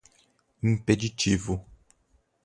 impeditivo 0.63 1.61